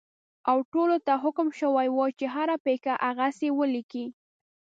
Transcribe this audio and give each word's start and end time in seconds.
او 0.49 0.57
ټولو 0.73 0.97
ته 1.07 1.13
حکم 1.23 1.47
شوی 1.59 1.87
وو 1.91 2.05
چې 2.19 2.25
هره 2.35 2.55
پېښه 2.65 2.93
هغسې 3.05 3.49
ولیکي. 3.59 4.05